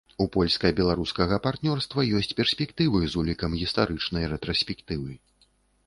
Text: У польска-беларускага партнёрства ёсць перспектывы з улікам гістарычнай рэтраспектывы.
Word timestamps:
У 0.23 0.25
польска-беларускага 0.35 1.37
партнёрства 1.45 2.07
ёсць 2.21 2.31
перспектывы 2.41 3.05
з 3.07 3.13
улікам 3.23 3.51
гістарычнай 3.61 4.29
рэтраспектывы. 4.37 5.11